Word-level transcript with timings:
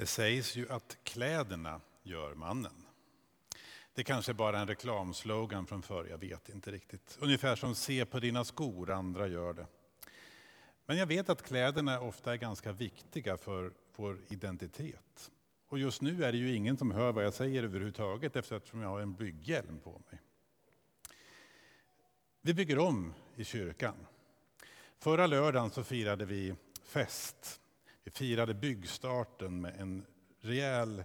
Det 0.00 0.06
sägs 0.06 0.56
ju 0.56 0.68
att 0.68 0.98
kläderna 1.02 1.80
gör 2.02 2.34
mannen. 2.34 2.86
Det 3.94 4.04
kanske 4.04 4.32
är 4.32 4.34
bara 4.34 4.60
en 4.60 4.66
reklamslogan 4.66 5.66
från 5.66 5.82
förr, 5.82 6.06
jag 6.10 6.18
vet 6.18 6.48
inte 6.48 6.70
riktigt. 6.70 7.18
Ungefär 7.20 7.56
som 7.56 7.74
se 7.74 8.04
på 8.04 8.20
dina 8.20 8.44
skor, 8.44 8.90
andra 8.90 9.26
gör 9.26 9.52
det. 9.52 9.66
Men 10.86 10.96
jag 10.96 11.06
vet 11.06 11.28
att 11.28 11.42
kläderna 11.42 12.00
ofta 12.00 12.32
är 12.32 12.36
ganska 12.36 12.72
viktiga 12.72 13.36
för 13.36 13.72
vår 13.96 14.18
identitet. 14.28 15.30
Och 15.68 15.78
just 15.78 16.02
nu 16.02 16.24
är 16.24 16.32
det 16.32 16.38
ju 16.38 16.54
ingen 16.54 16.76
som 16.76 16.90
hör 16.90 17.12
vad 17.12 17.24
jag 17.24 17.34
säger 17.34 17.62
överhuvudtaget 17.62 18.36
eftersom 18.36 18.80
jag 18.80 18.88
har 18.88 19.00
en 19.00 19.14
bygghjälm 19.14 19.80
på 19.84 20.02
mig. 20.10 20.20
Vi 22.40 22.54
bygger 22.54 22.78
om 22.78 23.14
i 23.36 23.44
kyrkan. 23.44 24.06
Förra 24.98 25.26
lördagen 25.26 25.70
så 25.70 25.84
firade 25.84 26.24
vi 26.24 26.54
fest. 26.84 27.59
Vi 28.10 28.14
firade 28.14 28.54
byggstarten 28.54 29.60
med 29.60 29.80
en 29.80 30.06
rejäl, 30.40 31.04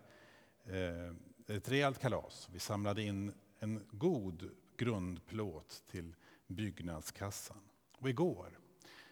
eh, 0.65 1.55
ett 1.55 1.69
rejält 1.69 1.99
kalas. 1.99 2.49
Vi 2.51 2.59
samlade 2.59 3.03
in 3.03 3.33
en 3.59 3.85
god 3.91 4.49
grundplåt 4.77 5.83
till 5.91 6.15
byggnadskassan. 6.47 7.57
Och 7.99 8.09
igår 8.09 8.59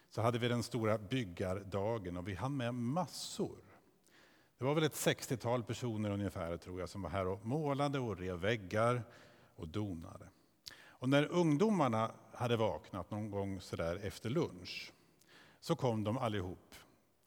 så 0.08 0.22
hade 0.22 0.38
vi 0.38 0.48
den 0.48 0.62
stora 0.62 0.98
byggardagen 0.98 2.16
och 2.16 2.28
vi 2.28 2.34
hann 2.34 2.56
med 2.56 2.74
massor. 2.74 3.58
Det 4.58 4.64
var 4.64 4.74
väl 4.74 4.84
ett 4.84 4.94
60-tal 4.94 5.62
personer 5.62 6.10
ungefär 6.10 6.56
tror 6.56 6.80
jag 6.80 6.88
som 6.88 7.02
var 7.02 7.10
här 7.10 7.26
och 7.26 7.46
målade 7.46 7.98
och 7.98 8.18
rev 8.18 8.36
väggar 8.36 9.02
och 9.56 9.68
donade. 9.68 10.28
Och 10.76 11.08
när 11.08 11.26
ungdomarna 11.26 12.10
hade 12.32 12.56
vaknat 12.56 13.10
någon 13.10 13.30
gång 13.30 13.60
så 13.60 13.76
där 13.76 13.96
efter 13.96 14.30
lunch 14.30 14.92
så 15.60 15.76
kom 15.76 16.04
de 16.04 16.18
allihop 16.18 16.74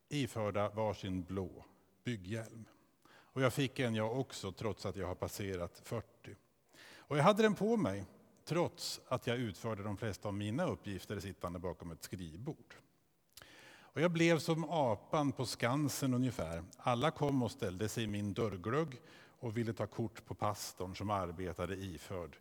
iförda 0.10 0.70
varsin 0.70 1.24
blå 1.24 1.66
bygghjälm. 2.04 2.66
Och 3.10 3.42
jag 3.42 3.54
fick 3.54 3.80
en 3.80 3.96
jag 3.96 4.20
också 4.20 4.52
trots 4.52 4.86
att 4.86 4.96
jag 4.96 5.08
har 5.08 5.16
passerat 5.16 5.82
40. 5.84 6.08
Och 6.98 7.18
jag 7.18 7.24
hade 7.24 7.44
den 7.44 7.56
på 7.56 7.78
mig 7.78 8.06
trots 8.46 9.02
att 9.08 9.28
jag 9.28 9.38
utförde 9.38 9.84
de 9.84 9.98
flesta 9.98 10.28
av 10.28 10.34
mina 10.34 10.66
uppgifter 10.66 11.20
sittande 11.20 11.60
bakom 11.60 11.92
ett 11.92 12.04
skrivbord. 12.04 12.76
Och 13.80 14.02
jag 14.02 14.12
blev 14.12 14.40
som 14.40 14.64
apan 14.64 15.32
på 15.32 15.46
Skansen 15.46 16.14
ungefär. 16.14 16.64
Alla 16.78 17.12
kom 17.12 17.44
och 17.44 17.52
ställde 17.52 17.90
sig 17.90 18.04
i 18.04 18.08
min 18.08 18.34
dörrglugg 18.34 19.02
och 19.40 19.58
ville 19.58 19.74
ta 19.74 19.88
kort 19.88 20.26
på 20.26 20.36
pastorn 20.36 20.96
som 20.96 21.10
arbetade 21.10 21.76
iförd 21.76 22.38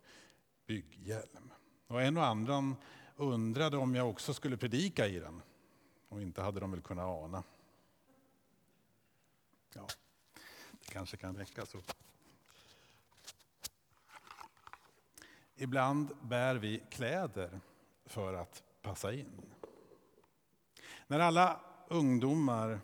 bygghjälm. 0.67 1.51
Och 1.87 2.01
en 2.01 2.17
och 2.17 2.25
annan 2.25 2.75
undrade 3.15 3.77
om 3.77 3.95
jag 3.95 4.09
också 4.09 4.33
skulle 4.33 4.57
predika 4.57 5.07
i 5.07 5.19
den. 5.19 5.41
Och 6.09 6.21
inte 6.21 6.41
hade 6.41 6.59
de 6.59 6.71
väl 6.71 6.81
kunnat 6.81 7.05
ana. 7.05 7.43
Ja, 9.77 9.87
det 10.71 10.91
kanske 10.91 11.17
kan 11.17 11.37
räcka 11.37 11.65
så. 11.65 11.81
Ibland 15.55 16.15
bär 16.21 16.55
vi 16.55 16.83
kläder 16.89 17.59
för 18.05 18.33
att 18.33 18.63
passa 18.81 19.13
in. 19.13 19.41
När 21.07 21.19
alla 21.19 21.59
ungdomar 21.87 22.79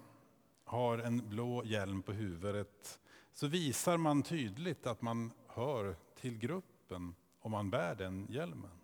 har 0.63 0.97
en 0.97 1.29
blå 1.29 1.63
hjälm 1.65 2.01
på 2.01 2.11
huvudet 2.11 2.99
så 3.33 3.47
visar 3.47 3.97
man 3.97 4.23
tydligt 4.23 4.87
att 4.87 5.01
man 5.01 5.31
hör 5.47 5.95
till 6.15 6.37
gruppen 6.37 7.15
om 7.39 7.51
man 7.51 7.69
bär 7.69 7.95
den 7.95 8.27
hjälmen. 8.29 8.79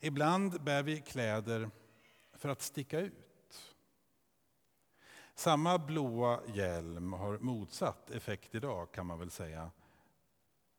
Ibland 0.00 0.62
bär 0.62 0.82
vi 0.82 1.00
kläder 1.00 1.70
för 2.32 2.48
att 2.48 2.62
sticka 2.62 3.00
ut. 3.00 3.27
Samma 5.38 5.78
blåa 5.78 6.40
hjälm 6.46 7.12
har 7.12 7.38
motsatt 7.38 8.10
effekt 8.10 8.54
idag 8.54 8.92
kan 8.92 9.06
man 9.06 9.18
väl 9.18 9.30
säga. 9.30 9.70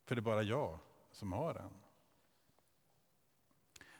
För 0.04 0.14
det 0.14 0.18
är 0.18 0.22
bara 0.22 0.42
jag 0.42 0.78
som 1.12 1.32
har 1.32 1.54
den. 1.54 1.70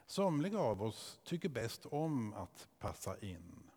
Somliga 0.06 0.59
av 0.59 0.82
oss 0.82 1.20
tycker 1.25 1.49
bäst 1.49 1.87
om 1.87 2.34
att 2.34 2.69
passa 2.78 3.19
in. 3.19 3.70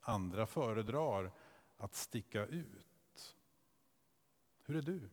Andra 0.00 0.46
föredrar 0.46 1.32
att 1.76 1.94
sticka 1.94 2.46
ut. 2.46 3.36
Hur 4.64 4.76
är 4.76 4.82
du? 4.82 5.08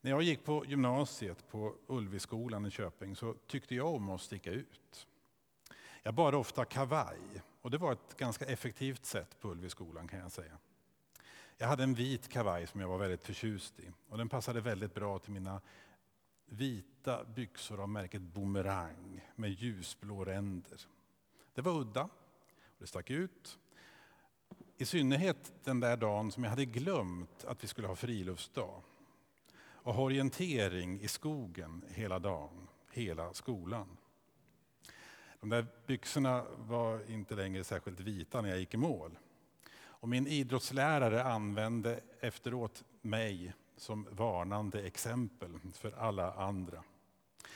När 0.00 0.10
jag 0.10 0.22
gick 0.22 0.44
på 0.44 0.66
gymnasiet 0.66 1.48
på 1.48 1.76
Ulviskolan 1.86 2.66
i 2.66 2.70
Köping 2.70 3.16
så 3.16 3.34
tyckte 3.46 3.74
jag 3.74 3.94
om 3.94 4.10
att 4.10 4.20
sticka 4.20 4.50
ut. 4.50 5.08
Jag 6.02 6.14
bar 6.14 6.34
ofta 6.34 6.64
kavaj 6.64 7.18
och 7.64 7.70
det 7.70 7.78
var 7.78 7.92
ett 7.92 8.16
ganska 8.16 8.44
effektivt 8.44 9.06
sätt 9.06 9.40
på 9.40 9.50
Ulviskolan 9.50 10.08
kan 10.08 10.18
jag 10.18 10.32
säga. 10.32 10.58
Jag 11.56 11.66
hade 11.66 11.82
en 11.82 11.94
vit 11.94 12.28
kavaj 12.28 12.66
som 12.66 12.80
jag 12.80 12.88
var 12.88 12.98
väldigt 12.98 13.24
förtjust 13.24 13.80
i 13.80 13.92
och 14.08 14.18
den 14.18 14.28
passade 14.28 14.60
väldigt 14.60 14.94
bra 14.94 15.18
till 15.18 15.32
mina 15.32 15.60
vita 16.46 17.24
byxor 17.24 17.80
av 17.80 17.88
märket 17.88 18.22
Boomerang 18.22 19.20
med 19.36 19.50
ljusblå 19.50 20.24
ränder. 20.24 20.80
Det 21.54 21.60
var 21.60 21.72
udda 21.72 22.02
och 22.02 22.10
det 22.78 22.86
stack 22.86 23.10
ut. 23.10 23.58
I 24.76 24.84
synnerhet 24.84 25.52
den 25.62 25.80
där 25.80 25.96
dagen 25.96 26.32
som 26.32 26.44
jag 26.44 26.50
hade 26.50 26.64
glömt 26.64 27.44
att 27.44 27.64
vi 27.64 27.68
skulle 27.68 27.88
ha 27.88 27.96
friluftsdag 27.96 28.82
och 29.56 29.98
orientering 29.98 31.00
i 31.00 31.08
skogen 31.08 31.84
hela 31.88 32.18
dagen, 32.18 32.68
hela 32.92 33.32
skolan. 33.32 33.96
De 35.44 35.50
där 35.50 35.66
byxorna 35.86 36.44
var 36.58 37.10
inte 37.10 37.34
längre 37.34 37.64
särskilt 37.64 38.00
vita 38.00 38.40
när 38.40 38.48
jag 38.48 38.58
gick 38.58 38.74
i 38.74 38.76
mål. 38.76 39.18
Och 39.76 40.08
min 40.08 40.26
idrottslärare 40.26 41.22
använde 41.22 42.00
efteråt 42.20 42.84
mig 43.00 43.54
som 43.76 44.06
varnande 44.10 44.82
exempel 44.82 45.58
för 45.72 45.92
alla 45.92 46.32
andra. 46.32 46.84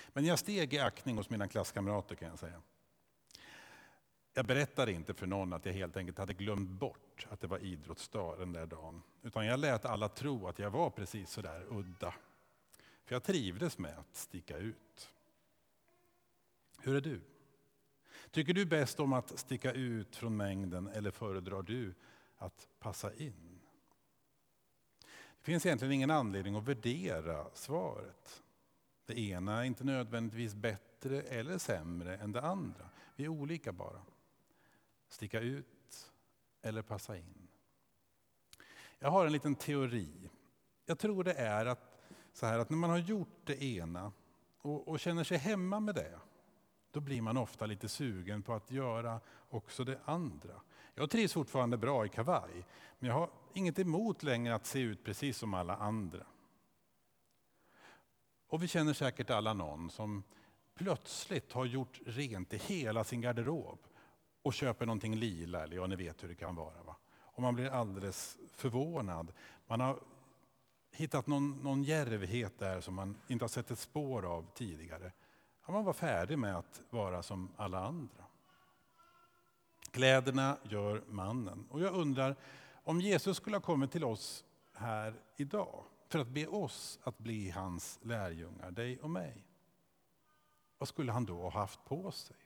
Men 0.09 0.25
jag 0.25 0.39
steg 0.39 0.75
i 0.75 0.79
aktning 0.79 1.17
hos 1.17 1.31
mina 1.31 1.49
klasskamrater 1.49 2.15
kan 2.15 2.29
jag 2.29 2.39
säga. 2.39 2.63
Jag 4.35 4.47
berättade 4.47 4.93
inte 4.93 5.15
för 5.15 5.27
någon 5.27 5.53
att 5.53 5.67
jag 5.67 5.73
helt 5.73 5.97
enkelt 5.97 6.19
hade 6.19 6.35
glömt 6.35 6.71
bort 6.71 7.27
att 7.31 7.41
det 7.41 7.47
var 7.47 7.59
idrottsdag 7.59 8.39
den 8.39 8.53
där 8.53 8.67
dagen. 8.67 9.03
Utan 9.23 9.47
jag 9.47 9.61
lät 9.61 9.85
alla 9.85 10.09
tro 10.09 10.49
att 10.49 10.59
jag 10.59 10.71
var 10.71 10.91
precis 10.91 11.31
så 11.31 11.43
där 11.43 11.67
udda. 11.71 12.15
För 13.05 13.15
jag 13.15 13.23
trivdes 13.23 13.79
med 13.79 13.99
att 13.99 14.17
sticka 14.17 14.57
ut. 14.57 15.11
Hur 16.79 16.97
är 16.97 17.01
du? 17.01 17.21
Tycker 18.31 18.55
du 18.55 18.67
bäst 18.67 19.01
om 19.01 19.13
att 19.13 19.39
sticka 19.39 19.73
ut 19.73 20.17
från 20.17 20.37
mängden 20.37 20.89
eller 20.89 21.11
föredrar 21.11 21.63
du 21.63 21.95
att 22.37 22.69
passa 22.79 23.15
in? 23.15 23.61
Det 25.39 25.45
finns 25.45 25.67
egentligen 25.67 25.93
ingen 25.93 26.11
anledning 26.11 26.57
att 26.57 26.69
värdera 26.69 27.47
svaret. 27.55 28.43
Det 29.07 29.19
ena 29.19 29.61
är 29.61 29.65
inte 29.65 29.85
nödvändigtvis 29.85 30.55
bättre 30.55 31.23
eller 31.23 31.59
sämre 31.59 32.17
än 32.17 32.33
det 32.33 32.43
andra. 32.43 32.89
Vi 33.17 33.25
är 33.25 33.29
olika 33.29 33.73
bara. 33.73 34.03
Sticka 35.09 35.41
ut 35.41 36.13
eller 36.63 36.83
passa 36.83 37.17
in. 37.17 37.49
Jag 38.99 39.11
har 39.11 39.27
en 39.27 39.33
liten 39.33 39.55
teori. 39.55 40.31
Jag 40.87 40.99
tror 40.99 41.25
det 41.25 41.33
är 41.35 41.67
att, 41.67 41.99
så 42.33 42.47
här, 42.47 42.59
att 42.59 42.71
när 42.71 42.77
man 42.77 42.91
har 42.91 42.99
gjort 42.99 43.41
det 43.45 43.63
ena 43.63 44.13
och, 44.59 44.89
och 44.89 45.01
känner 45.01 45.25
sig 45.25 45.39
hemma 45.39 45.81
med 45.81 45.95
det, 45.95 46.19
då 46.99 47.03
blir 47.03 47.23
man 47.23 47.37
ofta 47.37 47.67
lite 47.67 47.89
sugen 47.89 48.43
på 48.43 48.55
att 48.55 48.71
göra 48.71 49.21
också 49.51 49.85
det 49.85 49.99
andra. 50.05 50.61
Jag 50.95 51.11
trivs 51.11 51.33
fortfarande 51.33 51.77
bra 51.77 52.07
i 52.07 52.09
kavaj, 52.09 52.65
men 52.99 53.09
jag 53.09 53.15
har 53.15 53.31
inget 53.55 53.79
emot 53.79 54.23
längre 54.23 54.55
att 54.55 54.67
se 54.67 54.81
ut 54.81 55.05
precis 55.05 55.39
som 55.39 55.55
alla 55.55 55.77
andra. 55.77 56.27
Och 58.49 58.63
vi 58.63 58.69
känner 58.69 58.93
säkert 58.93 59.31
alla 59.31 59.55
någon 59.55 59.91
som 59.91 60.23
plötsligt 60.75 61.53
har 61.53 61.65
gjort 61.65 62.01
rent 62.07 62.55
i 62.55 62.57
hela 62.57 63.05
sin 63.05 63.21
garderob 63.21 63.79
och 64.43 64.55
köper 64.55 64.87
någonting 64.87 65.17
lila, 65.17 65.63
eller 65.63 65.77
ja, 65.77 65.87
ni 65.87 65.97
vet 65.97 66.23
hur 66.23 66.29
det 66.29 66.35
kan 66.35 66.55
vara. 66.55 66.83
Va? 66.83 66.97
Och 67.17 67.43
man 67.43 67.55
blir 67.55 67.71
alldeles 67.71 68.39
förvånad. 68.53 69.33
Man 69.67 69.81
har 69.81 70.01
hittat 70.91 71.27
någon, 71.27 71.51
någon 71.63 71.83
järvhet 71.83 72.59
där 72.59 72.81
som 72.81 72.95
man 72.95 73.17
inte 73.29 73.45
har 73.45 73.49
sett 73.49 73.71
ett 73.71 73.79
spår 73.79 74.27
av 74.27 74.47
tidigare 74.55 75.13
kan 75.69 75.75
man 75.75 75.85
var 75.85 75.93
färdig 75.93 76.39
med 76.39 76.57
att 76.57 76.83
vara 76.91 77.23
som 77.23 77.49
alla 77.57 77.85
andra. 77.85 78.25
Kläderna 79.91 80.59
gör 80.63 81.05
mannen. 81.09 81.67
Och 81.71 81.81
jag 81.81 81.95
undrar, 81.95 82.37
om 82.85 83.01
Jesus 83.01 83.37
skulle 83.37 83.57
ha 83.57 83.61
kommit 83.61 83.93
till 83.93 84.05
oss 84.05 84.45
här 84.73 85.21
idag 85.37 85.85
för 86.09 86.19
att 86.19 86.29
be 86.29 86.47
oss 86.47 86.99
att 87.03 87.19
bli 87.19 87.51
hans 87.51 87.99
lärjungar, 88.03 88.71
dig 88.71 89.01
och 89.01 89.11
mig. 89.11 89.45
Vad 90.79 90.89
skulle 90.89 91.13
han 91.13 91.25
då 91.25 91.43
ha 91.43 91.51
haft 91.51 91.85
på 91.85 92.11
sig? 92.11 92.37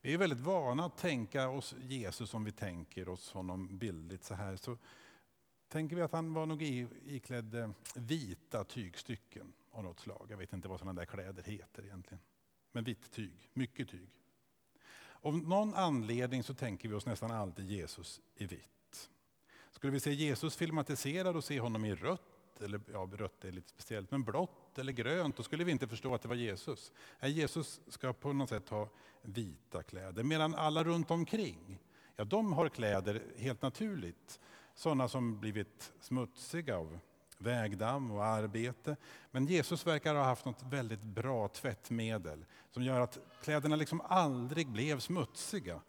Vi 0.00 0.14
är 0.14 0.18
väldigt 0.18 0.40
vana 0.40 0.84
att 0.84 0.96
tänka 0.96 1.48
oss 1.48 1.74
Jesus 1.78 2.30
som 2.30 2.44
vi 2.44 2.52
tänker 2.52 3.08
oss 3.08 3.32
honom 3.32 3.78
bildligt 3.78 4.24
så 4.24 4.34
här. 4.34 4.56
Så 4.56 4.76
tänker 5.68 5.96
vi 5.96 6.02
att 6.02 6.12
han 6.12 6.34
var 6.34 6.46
nog 6.46 6.62
iklädd 7.06 7.54
eh, 7.54 7.70
vita 7.94 8.64
tygstycken 8.64 9.52
av 9.70 9.84
något 9.84 10.00
slag. 10.00 10.26
Jag 10.30 10.36
vet 10.36 10.52
inte 10.52 10.68
vad 10.68 10.78
sådana 10.78 11.00
där 11.00 11.06
kläder 11.06 11.42
heter 11.42 11.84
egentligen. 11.84 12.20
Men 12.72 12.84
vitt 12.84 13.10
tyg, 13.10 13.50
mycket 13.52 13.88
tyg. 13.88 14.08
Av 15.20 15.38
någon 15.38 15.74
anledning 15.74 16.42
så 16.42 16.54
tänker 16.54 16.88
vi 16.88 16.94
oss 16.94 17.06
nästan 17.06 17.30
alltid 17.30 17.70
Jesus 17.70 18.20
i 18.36 18.46
vitt. 18.46 19.10
Skulle 19.70 19.92
vi 19.92 20.00
se 20.00 20.12
Jesus 20.12 20.56
filmatiserad 20.56 21.36
och 21.36 21.44
se 21.44 21.60
honom 21.60 21.84
i 21.84 21.94
rött, 21.94 22.62
eller 22.62 22.80
ja, 22.92 23.10
rött 23.12 23.44
är 23.44 23.52
lite 23.52 23.68
speciellt, 23.68 24.10
men 24.10 24.24
blått 24.24 24.78
eller 24.78 24.92
grönt, 24.92 25.36
då 25.36 25.42
skulle 25.42 25.64
vi 25.64 25.72
inte 25.72 25.88
förstå 25.88 26.14
att 26.14 26.22
det 26.22 26.28
var 26.28 26.34
Jesus. 26.34 26.92
Nej, 27.20 27.32
Jesus 27.32 27.80
ska 27.88 28.12
på 28.12 28.32
något 28.32 28.48
sätt 28.48 28.68
ha 28.68 28.88
vita 29.22 29.82
kläder, 29.82 30.22
medan 30.22 30.54
alla 30.54 30.84
runt 30.84 31.10
omkring, 31.10 31.78
ja 32.16 32.24
de 32.24 32.52
har 32.52 32.68
kläder 32.68 33.22
helt 33.36 33.62
naturligt. 33.62 34.40
Sådana 34.78 35.08
som 35.08 35.40
blivit 35.40 35.92
smutsiga 36.00 36.76
av 36.76 36.98
vägdamm 37.38 38.10
och 38.10 38.24
arbete. 38.24 38.96
Men 39.30 39.46
Jesus 39.46 39.86
verkar 39.86 40.14
ha 40.14 40.24
haft 40.24 40.44
något 40.44 40.62
väldigt 40.62 41.02
bra 41.02 41.48
tvättmedel 41.48 42.44
som 42.70 42.82
gör 42.82 43.00
att 43.00 43.18
kläderna 43.42 43.76
liksom 43.76 44.00
aldrig 44.00 44.68
blev 44.68 45.00
smutsiga. 45.00 45.80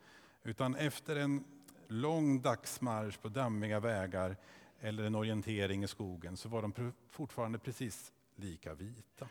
Utan 0.44 0.76
efter 0.76 1.16
en 1.16 1.44
lång 1.88 2.42
dagsmarsch 2.42 3.22
på 3.22 3.30
dammiga 3.30 3.80
vägar 3.80 4.38
eller 4.80 5.04
en 5.04 5.16
orientering 5.16 5.84
i 5.84 5.88
skogen 5.88 6.38
så 6.38 6.50
var 6.50 6.62
de 6.62 6.94
fortfarande 7.10 7.60
precis 7.60 8.12
lika 8.36 8.74
vita. 8.74 9.28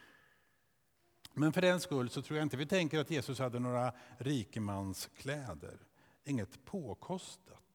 Men 1.34 1.52
för 1.52 1.60
den 1.60 1.80
skull 1.80 2.10
så 2.10 2.22
tror 2.22 2.38
jag 2.38 2.44
inte 2.44 2.56
vi 2.56 2.66
tänker 2.66 2.98
att 2.98 3.10
Jesus 3.10 3.38
hade 3.38 3.58
några 3.58 3.92
rikemanskläder. 4.18 5.78
Inget 6.24 6.64
påkostat. 6.64 7.67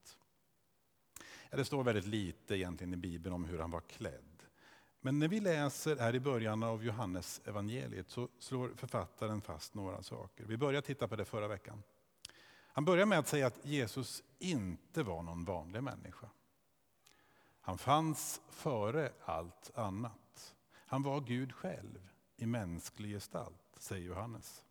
Det 1.55 1.65
står 1.65 1.83
väldigt 1.83 2.05
lite 2.05 2.57
egentligen 2.57 2.93
i 2.93 2.97
Bibeln 2.97 3.35
om 3.35 3.45
hur 3.45 3.59
han 3.59 3.71
var 3.71 3.81
klädd. 3.81 4.43
Men 5.01 5.19
när 5.19 5.27
vi 5.27 5.39
läser 5.39 5.95
här 5.95 6.15
i 6.15 6.19
början 6.19 6.63
av 6.63 6.83
Johannes 6.83 7.41
evangeliet 7.45 8.09
så 8.09 8.29
slår 8.39 8.71
författaren 8.75 9.41
fast 9.41 9.73
några 9.73 10.03
saker. 10.03 10.45
Vi 10.45 10.57
började 10.57 10.87
titta 10.87 11.07
på 11.07 11.15
det 11.15 11.25
förra 11.25 11.47
veckan. 11.47 11.83
Han 12.67 12.85
börjar 12.85 13.05
med 13.05 13.19
att 13.19 13.27
säga 13.27 13.47
att 13.47 13.65
Jesus 13.65 14.23
inte 14.39 15.03
var 15.03 15.23
någon 15.23 15.45
vanlig 15.45 15.83
människa. 15.83 16.29
Han 17.61 17.77
fanns 17.77 18.41
före 18.49 19.11
allt 19.25 19.71
annat. 19.75 20.55
Han 20.73 21.03
var 21.03 21.21
Gud 21.21 21.53
själv 21.53 22.09
i 22.37 22.45
mänsklig 22.45 23.11
gestalt, 23.11 23.75
säger 23.77 24.07
Johannes. 24.07 24.63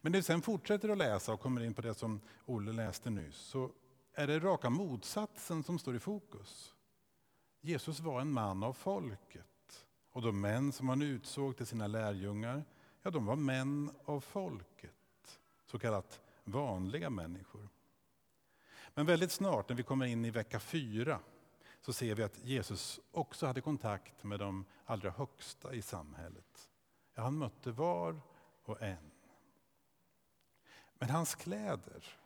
Men 0.00 0.12
när 0.12 0.18
vi 0.18 0.22
sen 0.22 0.42
fortsätter 0.42 0.88
att 0.88 0.98
läsa 0.98 1.32
och 1.32 1.40
kommer 1.40 1.60
in 1.64 1.74
på 1.74 1.82
det 1.82 1.94
som 1.94 2.20
Olle 2.46 2.72
läste 2.72 3.10
nyss 3.10 3.36
så 3.36 3.70
är 4.14 4.26
det 4.26 4.38
raka 4.38 4.70
motsatsen 4.70 5.62
som 5.62 5.78
står 5.78 5.96
i 5.96 5.98
fokus. 5.98 6.74
Jesus 7.60 8.00
var 8.00 8.20
en 8.20 8.32
man 8.32 8.62
av 8.62 8.72
folket. 8.72 9.86
Och 10.12 10.22
de 10.22 10.40
män 10.40 10.72
som 10.72 10.88
han 10.88 11.02
utsåg 11.02 11.56
till 11.56 11.66
sina 11.66 11.86
lärjungar, 11.86 12.64
ja 13.02 13.10
de 13.10 13.26
var 13.26 13.36
män 13.36 13.90
av 14.04 14.20
folket. 14.20 15.40
Så 15.66 15.78
kallat 15.78 16.20
vanliga 16.44 17.10
människor. 17.10 17.68
Men 18.94 19.06
väldigt 19.06 19.32
snart 19.32 19.68
när 19.68 19.76
vi 19.76 19.82
kommer 19.82 20.06
in 20.06 20.24
i 20.24 20.30
vecka 20.30 20.60
fyra 20.60 21.20
så 21.80 21.92
ser 21.92 22.14
vi 22.14 22.22
att 22.22 22.44
Jesus 22.44 23.00
också 23.10 23.46
hade 23.46 23.60
kontakt 23.60 24.24
med 24.24 24.38
de 24.38 24.64
allra 24.84 25.10
högsta 25.10 25.74
i 25.74 25.82
samhället. 25.82 26.70
Ja, 27.14 27.22
han 27.22 27.38
mötte 27.38 27.70
var 27.70 28.20
och 28.64 28.82
en. 28.82 29.10
Men 30.98 31.10
hans 31.10 31.34
kläder, 31.34 32.18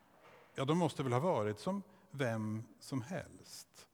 ja 0.58 0.64
de 0.64 0.79
måste 0.79 1.03
väl 1.03 1.12
ha 1.12 1.20
varit 1.20 1.58
som 1.58 1.82
vem 2.11 2.62
som 2.81 3.03
helst 3.03 3.87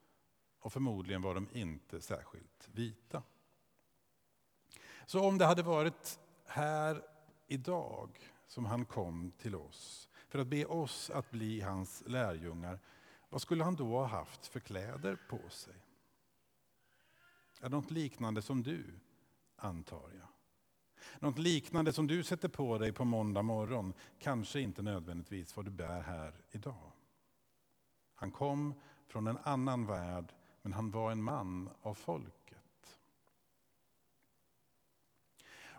och 0.59 0.73
förmodligen 0.73 1.23
var 1.23 1.35
de 1.35 1.49
inte 1.53 2.00
särskilt 2.00 2.69
vita. 2.73 3.23
Så 5.06 5.25
om 5.25 5.38
det 5.38 5.44
hade 5.44 5.62
varit 5.62 6.20
här 6.44 7.03
idag 7.47 8.31
som 8.47 8.64
han 8.64 8.85
kom 8.85 9.32
till 9.38 9.55
oss 9.55 10.09
för 10.29 10.38
att 10.38 10.47
be 10.47 10.64
oss 10.64 11.11
att 11.11 11.31
bli 11.31 11.61
hans 11.61 12.03
lärjungar, 12.06 12.79
vad 13.29 13.43
skulle 13.43 13.64
han 13.64 13.76
då 13.76 13.99
ha 13.99 14.06
haft 14.06 14.47
för 14.47 14.61
kläder 14.61 15.19
på 15.29 15.49
sig? 15.49 15.87
Är 17.61 17.69
något 17.69 17.91
liknande 17.91 18.43
som 18.43 18.62
du, 18.62 19.00
antar 19.56 20.11
jag. 20.19 20.31
Något 21.20 21.38
liknande 21.38 21.93
som 21.93 22.06
du 22.06 22.25
sätter 22.25 22.49
på 22.49 22.79
dig 22.79 22.93
på 22.93 23.05
måndag 23.05 23.43
morgon, 23.43 23.93
kanske 24.19 24.61
inte 24.61 24.82
nödvändigtvis 24.82 25.56
vad 25.56 25.64
du 25.64 25.70
bär 25.70 26.00
här 26.00 26.32
idag. 26.50 26.93
Han 28.14 28.31
kom 28.31 28.75
från 29.06 29.26
en 29.26 29.38
annan 29.43 29.87
värld 29.87 30.32
men 30.62 30.73
han 30.73 30.91
var 30.91 31.12
en 31.12 31.23
man 31.23 31.70
av 31.82 31.94
folket. 31.94 33.00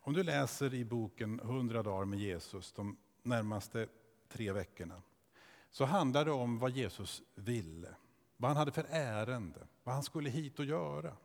Om 0.05 0.13
du 0.13 0.23
läser 0.23 0.73
i 0.73 0.85
boken 0.85 1.39
100 1.39 1.83
dagar 1.83 2.05
med 2.05 2.19
Jesus 2.19 2.71
de 2.71 2.97
närmaste 3.21 3.87
tre 4.29 4.51
veckorna 4.51 5.01
så 5.71 5.85
handlar 5.85 6.25
det 6.25 6.31
om 6.31 6.59
vad 6.59 6.71
Jesus 6.71 7.21
ville, 7.35 7.95
vad 8.37 8.49
han 8.49 8.57
hade 8.57 8.71
för 8.71 8.85
ärende, 8.89 9.67
vad 9.83 9.95
han 9.95 10.03
skulle 10.03 10.29
hit 10.29 10.59
och 10.59 10.65
göra. 10.65 11.15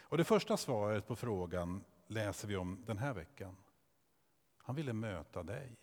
Och 0.00 0.18
det 0.18 0.24
första 0.24 0.56
svaret 0.56 1.06
på 1.06 1.16
frågan 1.16 1.84
läser 2.12 2.48
vi 2.48 2.56
om 2.56 2.84
den 2.86 2.98
här 2.98 3.14
veckan. 3.14 3.56
Han 4.58 4.76
ville 4.76 4.92
möta 4.92 5.42
dig. 5.42 5.76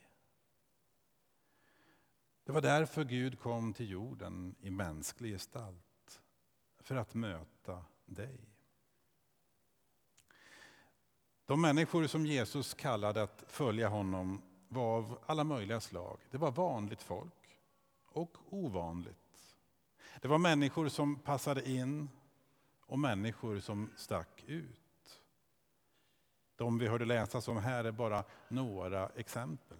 Det 2.43 2.51
var 2.51 2.61
därför 2.61 3.03
Gud 3.03 3.39
kom 3.39 3.73
till 3.73 3.89
jorden 3.89 4.55
i 4.61 4.69
mänsklig 4.69 5.31
gestalt 5.33 6.21
för 6.79 6.95
att 6.95 7.13
möta 7.13 7.85
dig. 8.05 8.39
De 11.45 11.61
människor 11.61 12.07
som 12.07 12.25
Jesus 12.25 12.73
kallade 12.73 13.23
att 13.23 13.43
följa 13.47 13.89
honom 13.89 14.41
var 14.67 14.97
av 14.97 15.19
alla 15.25 15.43
möjliga 15.43 15.79
slag. 15.79 16.19
Det 16.31 16.37
var 16.37 16.51
vanligt 16.51 17.01
folk 17.01 17.59
och 18.05 18.37
ovanligt. 18.49 19.55
Det 20.21 20.27
var 20.27 20.37
människor 20.37 20.89
som 20.89 21.15
passade 21.15 21.69
in 21.69 22.09
och 22.81 22.99
människor 22.99 23.59
som 23.59 23.89
stack 23.95 24.43
ut. 24.47 24.88
De 26.59 26.77
vi 26.77 26.87
hörde 26.87 27.05
läsas 27.05 27.47
om 27.47 27.57
här 27.57 27.83
är 27.83 27.91
bara 27.91 28.23
några 28.47 29.09
exempel. 29.09 29.77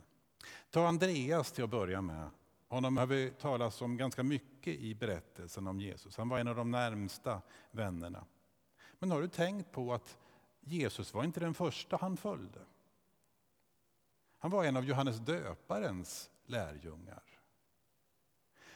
Ta 0.69 0.87
Andreas 0.87 1.51
till 1.51 1.63
att 1.63 1.69
börja 1.69 2.01
med. 2.01 2.29
Honom 2.67 2.97
har 2.97 3.05
vi 3.05 3.31
talat 3.31 3.81
om 3.81 3.97
ganska 3.97 4.23
mycket 4.23 4.75
i 4.75 4.95
berättelsen 4.95 5.67
om 5.67 5.79
Jesus. 5.79 6.17
Han 6.17 6.29
var 6.29 6.39
en 6.39 6.47
av 6.47 6.55
de 6.55 6.71
närmsta 6.71 7.41
vännerna. 7.71 8.25
Men 8.99 9.11
har 9.11 9.21
du 9.21 9.27
tänkt 9.27 9.71
på 9.71 9.93
att 9.93 10.17
Jesus 10.59 11.13
var 11.13 11.23
inte 11.23 11.39
den 11.39 11.53
första 11.53 11.97
han 11.97 12.17
följde? 12.17 12.59
Han 14.37 14.51
var 14.51 14.65
en 14.65 14.77
av 14.77 14.85
Johannes 14.85 15.17
döparens 15.17 16.29
lärjungar. 16.45 17.23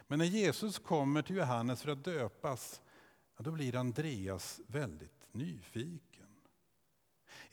Men 0.08 0.20
när 0.20 0.26
Jesus 0.26 0.80
kommer 0.80 1.22
till 1.22 1.36
Johannes 1.36 1.82
för 1.82 1.92
att 1.92 2.04
döpas, 2.04 2.82
då 3.38 3.52
blir 3.52 3.76
Andreas 3.76 4.62
väldigt 4.68 5.28
nyfiken. 5.32 6.13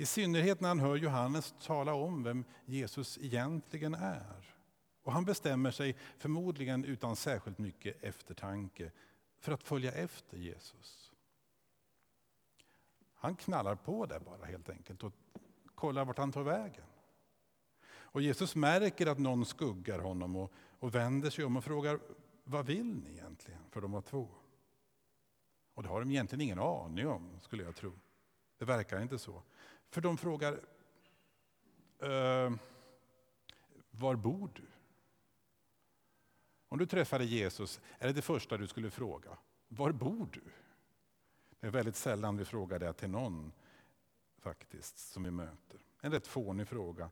I 0.01 0.07
synnerhet 0.07 0.61
när 0.61 0.69
han 0.69 0.81
hör 0.81 0.97
Johannes 0.97 1.55
tala 1.63 1.95
om 1.95 2.23
vem 2.23 2.45
Jesus 2.65 3.19
egentligen 3.19 3.95
är. 3.95 4.55
Och 5.03 5.13
han 5.13 5.25
bestämmer 5.25 5.71
sig, 5.71 5.97
förmodligen 6.19 6.85
utan 6.85 7.17
särskilt 7.17 7.59
mycket 7.59 8.03
eftertanke, 8.05 8.91
för 9.39 9.53
att 9.53 9.63
följa 9.63 9.93
efter 9.93 10.37
Jesus. 10.37 11.13
Han 13.15 13.37
knallar 13.37 13.75
på 13.75 14.07
där 14.07 14.21
bara 14.21 14.45
helt 14.45 14.71
enkelt 14.71 15.03
och 15.03 15.13
kollar 15.75 16.05
vart 16.05 16.19
han 16.19 16.33
tar 16.33 16.43
vägen. 16.43 16.87
Och 17.91 18.23
Jesus 18.23 18.55
märker 18.55 19.07
att 19.07 19.19
någon 19.19 19.45
skuggar 19.45 19.99
honom 19.99 20.37
och, 20.37 20.53
och 20.79 20.95
vänder 20.95 21.31
sig 21.31 21.45
om 21.45 21.57
och 21.57 21.65
frågar 21.65 22.01
vad 22.45 22.67
vill 22.67 22.95
ni 22.95 23.11
egentligen? 23.11 23.61
För 23.71 23.81
de 23.81 23.93
var 23.93 24.03
två. 24.03 24.29
Och 25.75 25.83
det 25.83 25.89
har 25.89 26.01
de 26.01 26.11
egentligen 26.11 26.41
ingen 26.41 26.59
aning 26.59 27.09
om, 27.09 27.41
skulle 27.41 27.63
jag 27.63 27.77
tro. 27.77 27.93
Det 28.59 28.65
verkar 28.65 29.03
inte 29.03 29.19
så. 29.19 29.43
För 29.91 30.01
de 30.01 30.17
frågar, 30.17 30.53
eh, 31.99 32.53
var 33.91 34.17
bor 34.17 34.51
du? 34.55 34.67
Om 36.69 36.79
du 36.79 36.87
träffade 36.87 37.25
Jesus, 37.25 37.81
är 37.99 38.07
det 38.07 38.13
det 38.13 38.23
första 38.23 38.57
du 38.57 38.67
skulle 38.67 38.91
fråga? 38.91 39.39
Var 39.69 39.93
bor 39.93 40.29
du? 40.33 40.43
Det 41.61 41.67
är 41.67 41.71
väldigt 41.71 41.97
sällan 41.97 42.37
vi 42.37 42.45
frågar 42.45 42.79
det 42.79 42.93
till 42.93 43.11
någon 43.11 43.53
faktiskt 44.39 44.99
som 44.99 45.23
vi 45.23 45.31
möter. 45.31 45.81
En 46.01 46.13
rätt 46.13 46.27
fånig 46.27 46.69
fråga. 46.69 47.11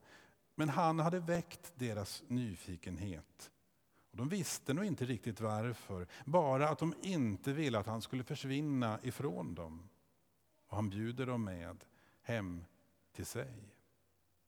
Men 0.55 0.69
han 0.69 0.99
hade 0.99 1.21
väckt 1.21 1.73
deras 1.75 2.23
nyfikenhet. 2.29 3.51
Och 4.11 4.17
de 4.17 4.29
visste 4.29 4.75
nog 4.75 4.85
inte 4.85 5.05
riktigt 5.05 5.41
varför, 5.41 6.07
bara 6.25 6.69
att 6.69 6.79
de 6.79 6.95
inte 7.03 7.53
ville 7.53 7.79
att 7.79 7.87
han 7.87 8.03
skulle 8.03 8.25
försvinna 8.25 8.99
ifrån 9.03 9.55
dem. 9.55 9.89
Och 10.67 10.77
han 10.77 10.91
bjuder 10.91 11.27
dem 11.27 11.45
med 11.45 11.85
hem 12.29 12.65
till 13.13 13.27
sig. 13.27 13.53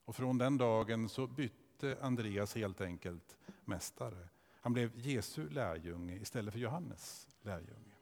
Och 0.05 0.17
från 0.17 0.39
den 0.39 0.59
dagen 0.59 1.09
så 1.09 1.27
bytte 1.27 1.99
Andreas 2.01 2.55
helt 2.55 2.81
enkelt 2.81 3.37
mästare. 3.65 4.29
Han 4.61 4.73
blev 4.73 4.99
Jesu 4.99 5.49
lärjunge 5.49 6.17
istället 6.17 6.53
för 6.53 6.61
Johannes 6.61 7.29
lärjunge. 7.43 7.95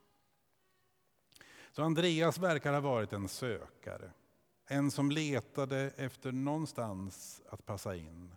Så 1.72 1.82
Andreas 1.82 2.38
verkar 2.38 2.72
ha 2.72 2.80
varit 2.80 3.12
en 3.12 3.28
sökare. 3.28 4.12
En 4.66 4.90
som 4.90 5.10
letade 5.10 5.90
efter 5.96 6.32
någonstans 6.32 7.42
att 7.48 7.66
passa 7.66 7.96
in. 7.96 8.34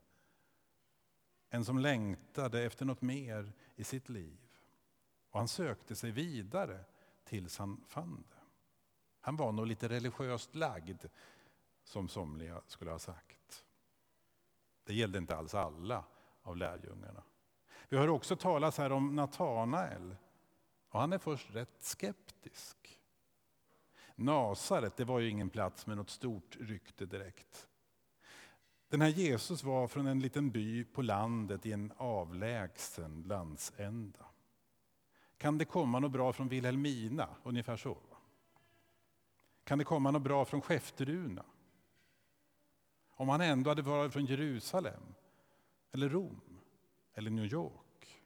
En 1.49 1.65
som 1.65 1.79
längtade 1.79 2.61
efter 2.63 2.85
något 2.85 3.01
mer 3.01 3.53
i 3.75 3.83
sitt 3.83 4.09
liv. 4.09 4.37
Och 5.29 5.39
han 5.39 5.47
sökte 5.47 5.95
sig 5.95 6.11
vidare 6.11 6.85
tills 7.23 7.57
han 7.57 7.83
fann 7.87 8.23
det. 8.29 8.40
Han 9.21 9.35
var 9.35 9.51
nog 9.51 9.67
lite 9.67 9.89
religiöst 9.89 10.55
lagd, 10.55 11.05
som 11.83 12.07
somliga 12.07 12.61
skulle 12.67 12.91
ha 12.91 12.99
sagt. 12.99 13.65
Det 14.83 14.93
gällde 14.93 15.17
inte 15.17 15.35
alls 15.35 15.55
alla 15.55 16.03
av 16.41 16.57
lärjungarna. 16.57 17.23
Vi 17.89 17.97
hör 17.97 18.09
också 18.09 18.35
talas 18.35 18.77
här 18.77 18.91
om 18.91 19.15
Natanael. 19.15 20.15
Och 20.89 20.99
han 20.99 21.13
är 21.13 21.17
först 21.17 21.55
rätt 21.55 21.75
skeptisk. 21.79 22.99
Nasaret 24.15 24.97
det 24.97 25.05
var 25.05 25.19
ju 25.19 25.29
ingen 25.29 25.49
plats 25.49 25.87
med 25.87 25.97
något 25.97 26.09
stort 26.09 26.57
rykte 26.59 27.05
direkt. 27.05 27.67
Den 28.89 29.01
här 29.01 29.09
Jesus 29.09 29.63
var 29.63 29.87
från 29.87 30.07
en 30.07 30.19
liten 30.19 30.51
by 30.51 30.83
på 30.83 31.01
landet 31.01 31.65
i 31.65 31.71
en 31.71 31.93
avlägsen 31.97 33.23
landsända. 33.27 34.25
Kan 35.37 35.57
det 35.57 35.65
komma 35.65 35.99
något 35.99 36.11
bra 36.11 36.33
från 36.33 36.47
Vilhelmina? 36.47 37.29
Ungefär 37.43 37.77
så. 37.77 37.97
Kan 39.63 39.77
det 39.77 39.83
komma 39.83 40.11
något 40.11 40.21
bra 40.21 40.45
från 40.45 40.61
Skefteruna? 40.61 41.43
Om 43.15 43.29
han 43.29 43.41
ändå 43.41 43.69
hade 43.69 43.81
varit 43.81 44.13
från 44.13 44.25
Jerusalem, 44.25 45.01
eller 45.91 46.09
Rom, 46.09 46.41
eller 47.13 47.31
New 47.31 47.45
York. 47.45 48.21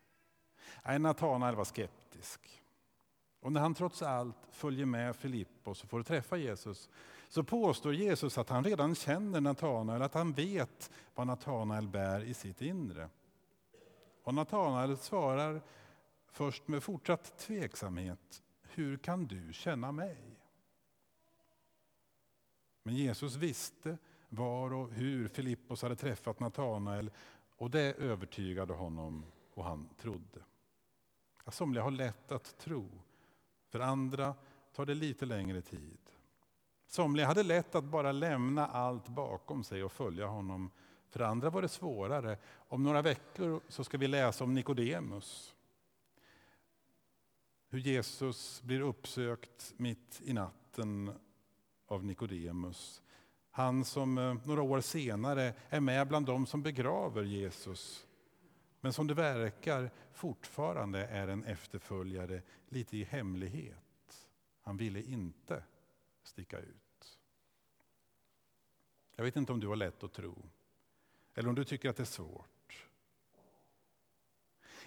Nej, 0.85 0.99
Natanael 0.99 1.55
var 1.55 1.65
skeptisk. 1.65 2.61
Och 3.39 3.51
när 3.51 3.61
han 3.61 3.73
trots 3.73 4.01
allt 4.01 4.47
följer 4.51 4.85
med 4.85 5.15
Filippos 5.15 5.83
och 5.83 5.89
får 5.89 6.03
träffa 6.03 6.37
Jesus 6.37 6.89
så 7.29 7.43
påstår 7.43 7.93
Jesus 7.93 8.37
att 8.37 8.49
han 8.49 8.63
redan 8.63 8.95
känner 8.95 9.41
Natanael, 9.41 10.01
att 10.01 10.13
han 10.13 10.33
vet 10.33 10.91
vad 11.15 11.27
Natanael 11.27 11.87
bär 11.87 12.23
i 12.23 12.33
sitt 12.33 12.61
inre. 12.61 13.09
Och 14.23 14.33
Natanael 14.33 14.97
svarar 14.97 15.61
först 16.31 16.67
med 16.67 16.83
fortsatt 16.83 17.37
tveksamhet, 17.37 18.43
hur 18.61 18.97
kan 18.97 19.25
du 19.27 19.53
känna 19.53 19.91
mig? 19.91 20.34
Men 22.87 22.95
Jesus 22.95 23.35
visste 23.35 23.97
var 24.29 24.73
och 24.73 24.91
hur 24.91 25.27
Filippos 25.27 25.81
hade 25.81 25.95
träffat 25.95 26.39
Natanael 26.39 27.11
och 27.57 27.71
det 27.71 27.93
övertygade 27.93 28.73
honom 28.73 29.25
och 29.53 29.63
han 29.63 29.89
trodde. 29.97 30.39
Somliga 31.47 31.83
har 31.83 31.91
lätt 31.91 32.31
att 32.31 32.57
tro, 32.57 32.89
för 33.69 33.79
andra 33.79 34.33
tar 34.73 34.85
det 34.85 34.93
lite 34.93 35.25
längre 35.25 35.61
tid. 35.61 35.97
Somliga 36.87 37.27
hade 37.27 37.43
lätt 37.43 37.75
att 37.75 37.83
bara 37.83 38.11
lämna 38.11 38.67
allt 38.67 39.07
bakom 39.07 39.63
sig 39.63 39.83
och 39.83 39.91
följa 39.91 40.27
honom. 40.27 40.71
För 41.09 41.19
andra 41.19 41.49
var 41.49 41.61
det 41.61 41.69
svårare. 41.69 42.37
Om 42.53 42.83
några 42.83 43.01
veckor 43.01 43.61
så 43.67 43.83
ska 43.83 43.97
vi 43.97 44.07
läsa 44.07 44.43
om 44.43 44.53
Nikodemus. 44.53 45.55
Hur 47.69 47.79
Jesus 47.79 48.61
blir 48.61 48.81
uppsökt 48.81 49.73
mitt 49.77 50.21
i 50.23 50.33
natten 50.33 51.11
av 51.85 52.05
Nikodemus. 52.05 53.01
Han 53.51 53.85
som 53.85 54.17
eh, 54.17 54.37
några 54.45 54.61
år 54.61 54.81
senare 54.81 55.53
är 55.69 55.79
med 55.79 56.07
bland 56.07 56.25
dem 56.25 56.45
som 56.45 56.63
begraver 56.63 57.23
Jesus. 57.23 58.07
Men 58.81 58.93
som 58.93 59.07
det 59.07 59.13
verkar 59.13 59.91
fortfarande 60.13 61.05
är 61.05 61.27
en 61.27 61.43
efterföljare 61.43 62.41
lite 62.69 62.97
i 62.97 63.03
hemlighet. 63.03 64.29
Han 64.61 64.77
ville 64.77 65.01
inte 65.01 65.63
sticka 66.23 66.59
ut. 66.59 67.19
Jag 69.15 69.23
vet 69.23 69.35
inte 69.35 69.51
om 69.51 69.59
du 69.59 69.67
har 69.67 69.75
lätt 69.75 70.03
att 70.03 70.13
tro. 70.13 70.49
Eller 71.33 71.49
om 71.49 71.55
du 71.55 71.63
tycker 71.63 71.89
att 71.89 71.97
det 71.97 72.03
är 72.03 72.05
svårt. 72.05 72.87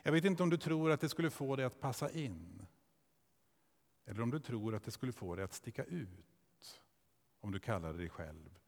Jag 0.02 0.12
vet 0.12 0.24
inte 0.24 0.42
om 0.42 0.50
du 0.50 0.56
tror 0.56 0.90
att 0.90 1.00
det 1.00 1.08
skulle 1.08 1.30
få 1.30 1.56
dig 1.56 1.64
att 1.64 1.80
passa 1.80 2.10
in. 2.10 2.66
Eller 4.04 4.22
om 4.22 4.30
du 4.30 4.40
tror 4.40 4.74
att 4.74 4.84
det 4.84 4.90
skulle 4.90 5.12
få 5.12 5.34
dig 5.34 5.44
att 5.44 5.54
sticka 5.54 5.84
ut. 5.84 6.37
Om 7.40 7.52
du 7.52 7.58
kallar 7.58 7.92
dig 7.92 8.08
själv 8.08 8.58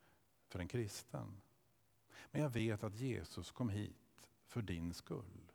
för 0.48 0.58
en 0.58 0.68
kristen. 0.68 1.40
Men 2.30 2.42
jag 2.42 2.50
vet 2.50 2.84
att 2.84 2.94
Jesus 2.94 3.50
kom 3.50 3.68
hit 3.68 4.30
för 4.46 4.62
din 4.62 4.94
skull. 4.94 5.52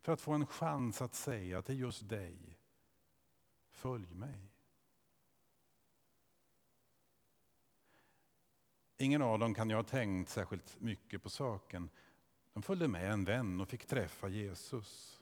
För 0.00 0.12
att 0.12 0.20
få 0.20 0.32
en 0.32 0.46
chans 0.46 1.02
att 1.02 1.14
säga 1.14 1.62
till 1.62 1.78
just 1.80 2.08
dig, 2.08 2.58
följ 3.70 4.14
mig. 4.14 4.50
Ingen 8.96 9.22
av 9.22 9.38
dem 9.38 9.54
kan 9.54 9.70
ju 9.70 9.76
ha 9.76 9.82
tänkt 9.82 10.30
särskilt 10.30 10.80
mycket 10.80 11.22
på 11.22 11.30
saken. 11.30 11.90
De 12.52 12.62
följde 12.62 12.88
med 12.88 13.12
en 13.12 13.24
vän 13.24 13.60
och 13.60 13.68
fick 13.68 13.86
träffa 13.86 14.28
Jesus. 14.28 15.20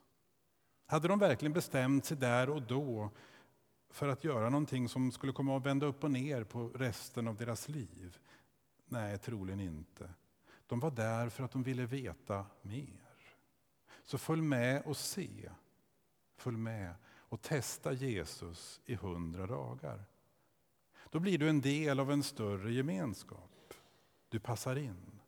Hade 0.85 1.07
de 1.07 1.19
verkligen 1.19 1.53
bestämt 1.53 2.05
sig 2.05 2.17
där 2.17 2.49
och 2.49 2.61
då 2.61 3.09
för 3.89 4.07
att 4.07 4.23
göra 4.23 4.49
någonting 4.49 4.89
som 4.89 5.11
skulle 5.11 5.33
komma 5.33 5.57
att 5.57 5.65
vända 5.65 5.85
upp 5.85 6.03
och 6.03 6.11
ner 6.11 6.43
på 6.43 6.67
resten 6.67 7.27
av 7.27 7.35
deras 7.35 7.69
liv? 7.69 8.17
Nej, 8.85 9.17
troligen 9.17 9.59
inte. 9.59 10.09
De 10.67 10.79
var 10.79 10.91
där 10.91 11.29
för 11.29 11.43
att 11.43 11.51
de 11.51 11.63
ville 11.63 11.85
veta 11.85 12.45
mer. 12.61 13.35
Så 14.03 14.17
följ 14.17 14.41
med 14.41 14.81
och 14.85 14.97
se. 14.97 15.49
Följ 16.35 16.57
med 16.57 16.95
och 17.05 17.41
testa 17.41 17.93
Jesus 17.93 18.81
i 18.85 18.95
hundra 18.95 19.47
dagar. 19.47 20.05
Då 21.09 21.19
blir 21.19 21.37
du 21.37 21.49
en 21.49 21.61
del 21.61 21.99
av 21.99 22.11
en 22.11 22.23
större 22.23 22.73
gemenskap. 22.73 23.73
Du 24.29 24.39
passar 24.39 24.75
in. 24.75 25.19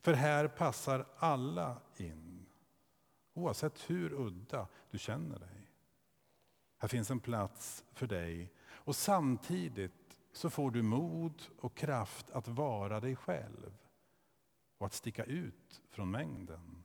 För 0.00 0.12
här 0.12 0.48
passar 0.48 1.06
alla 1.16 1.80
in. 1.96 2.46
Oavsett 3.34 3.90
hur 3.90 4.12
udda 4.12 4.68
du 4.90 4.98
känner 4.98 5.38
dig. 5.38 5.59
Här 6.80 6.88
finns 6.88 7.10
en 7.10 7.20
plats 7.20 7.84
för 7.92 8.06
dig. 8.06 8.52
Och 8.68 8.96
samtidigt 8.96 10.18
så 10.32 10.50
får 10.50 10.70
du 10.70 10.82
mod 10.82 11.42
och 11.58 11.76
kraft 11.76 12.30
att 12.30 12.48
vara 12.48 13.00
dig 13.00 13.16
själv. 13.16 13.76
Och 14.78 14.86
att 14.86 14.92
sticka 14.92 15.24
ut 15.24 15.82
från 15.90 16.10
mängden. 16.10 16.84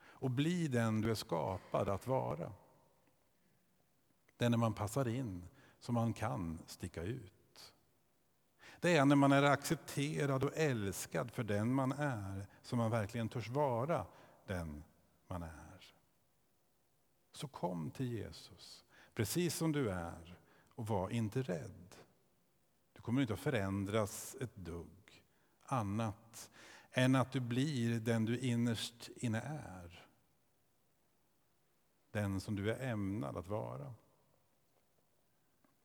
Och 0.00 0.30
bli 0.30 0.68
den 0.68 1.00
du 1.00 1.10
är 1.10 1.14
skapad 1.14 1.88
att 1.88 2.06
vara. 2.06 2.52
Den 4.36 4.50
när 4.50 4.58
man 4.58 4.74
passar 4.74 5.08
in, 5.08 5.48
som 5.78 5.94
man 5.94 6.12
kan 6.12 6.58
sticka 6.66 7.02
ut. 7.02 7.74
Det 8.80 8.96
är 8.96 9.04
när 9.04 9.16
man 9.16 9.32
är 9.32 9.42
accepterad 9.42 10.44
och 10.44 10.56
älskad 10.56 11.30
för 11.30 11.44
den 11.44 11.74
man 11.74 11.92
är 11.92 12.46
som 12.62 12.78
man 12.78 12.90
verkligen 12.90 13.28
törs 13.28 13.48
vara 13.48 14.06
den 14.46 14.84
man 15.26 15.42
är. 15.42 15.94
Så 17.32 17.48
kom 17.48 17.90
till 17.90 18.12
Jesus, 18.12 18.81
precis 19.14 19.56
som 19.56 19.72
du 19.72 19.90
är, 19.90 20.38
och 20.68 20.86
var 20.86 21.10
inte 21.10 21.42
rädd. 21.42 21.96
Du 22.92 23.00
kommer 23.00 23.20
inte 23.22 23.34
att 23.34 23.40
förändras 23.40 24.36
ett 24.40 24.56
dugg 24.56 25.24
annat 25.62 26.50
än 26.90 27.14
att 27.16 27.32
du 27.32 27.40
blir 27.40 28.00
den 28.00 28.24
du 28.24 28.38
innerst 28.38 29.08
inne 29.16 29.40
är. 29.40 30.06
Den 32.10 32.40
som 32.40 32.56
du 32.56 32.72
är 32.72 32.90
ämnad 32.90 33.36
att 33.36 33.48
vara. 33.48 33.94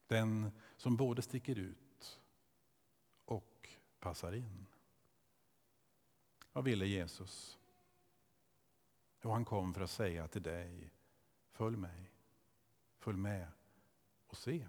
Den 0.07 0.51
som 0.77 0.95
både 0.95 1.21
sticker 1.21 1.55
ut 1.55 2.19
och 3.25 3.69
passar 3.99 4.33
in. 4.33 4.65
Vad 6.53 6.63
ville 6.63 6.85
Jesus? 6.85 7.57
Jo, 9.21 9.31
han 9.31 9.45
kom 9.45 9.73
för 9.73 9.81
att 9.81 9.91
säga 9.91 10.27
till 10.27 10.43
dig, 10.43 10.93
följ 11.51 11.77
mig, 11.77 12.11
följ 13.07 13.17
med 13.17 13.47
och 14.27 14.37
se. 14.37 14.67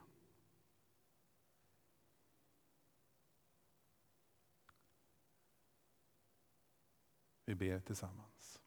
Vi 7.44 7.54
ber 7.54 7.80
tillsammans. 7.80 8.60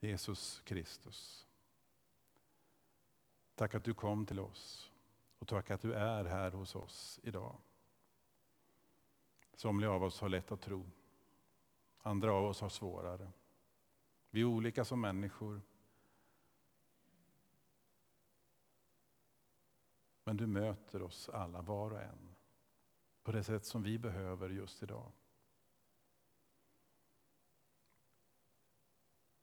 Jesus 0.00 0.60
Kristus. 0.64 1.46
Tack 3.54 3.74
att 3.74 3.84
du 3.84 3.94
kom 3.94 4.26
till 4.26 4.40
oss. 4.40 4.92
Och 5.38 5.48
tack 5.48 5.70
att 5.70 5.80
du 5.80 5.94
är 5.94 6.24
här 6.24 6.50
hos 6.50 6.74
oss 6.76 7.20
idag. 7.22 7.56
Somliga 9.54 9.90
av 9.90 10.02
oss 10.04 10.20
har 10.20 10.28
lätt 10.28 10.52
att 10.52 10.60
tro. 10.60 10.90
Andra 11.98 12.32
av 12.32 12.44
oss 12.44 12.60
har 12.60 12.68
svårare. 12.68 13.32
Vi 14.30 14.40
är 14.40 14.44
olika 14.44 14.84
som 14.84 15.00
människor. 15.00 15.62
Men 20.32 20.36
du 20.36 20.46
möter 20.46 21.02
oss 21.02 21.28
alla, 21.28 21.62
var 21.62 21.90
och 21.90 22.02
en, 22.02 22.34
på 23.22 23.32
det 23.32 23.44
sätt 23.44 23.64
som 23.64 23.82
vi 23.82 23.98
behöver 23.98 24.50
just 24.50 24.82
idag. 24.82 25.12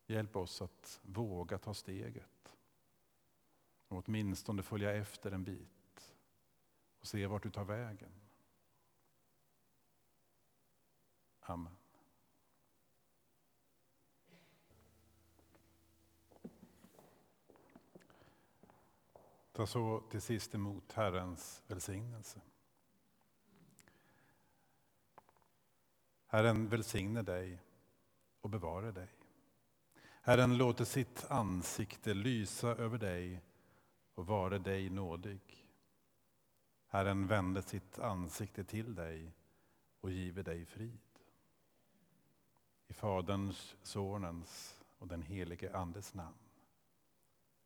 Hjälp 0.06 0.36
oss 0.36 0.62
att 0.62 1.00
våga 1.04 1.58
ta 1.58 1.74
steget 1.74 2.58
och 3.88 4.04
åtminstone 4.08 4.64
följa 4.64 4.94
efter 4.94 5.32
en 5.32 5.44
bit 5.44 6.16
och 7.00 7.08
se 7.08 7.28
vart 7.28 7.44
du 7.44 7.52
tar 7.52 7.66
vägen. 7.66 8.12
Amen. 11.40 11.79
Ta 19.60 19.68
så 19.68 20.04
till 20.10 20.22
sist 20.22 20.56
emot 20.56 20.94
Herrens 20.94 21.64
välsignelse. 21.68 22.42
Herren 26.28 26.70
välsigne 26.70 27.22
dig 27.22 27.60
och 28.42 28.50
bevare 28.50 28.92
dig. 28.92 29.08
Herren 30.22 30.58
låter 30.58 30.86
sitt 30.86 31.26
ansikte 31.32 32.14
lysa 32.14 32.68
över 32.68 32.98
dig 32.98 33.42
och 34.14 34.28
vare 34.28 34.58
dig 34.58 34.90
nådig. 34.90 35.68
Herren 36.88 37.28
vände 37.28 37.62
sitt 37.62 38.00
ansikte 38.00 38.64
till 38.64 38.96
dig 38.96 39.32
och 40.02 40.12
give 40.12 40.44
dig 40.44 40.66
frid. 40.66 41.00
I 42.88 42.94
Faderns, 42.94 43.76
Sonens 43.84 44.82
och 44.98 45.08
den 45.08 45.22
helige 45.22 45.78
Andes 45.78 46.14
namn. 46.14 46.38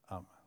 Amen. 0.06 0.43